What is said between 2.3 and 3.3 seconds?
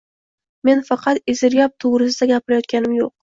gapirajatg‘anim jo‘q